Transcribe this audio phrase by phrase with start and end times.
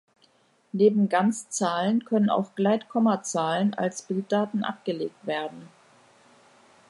[0.71, 5.67] Neben Ganzzahlen können auch Gleitkommazahlen als Bilddaten abgelegt werden.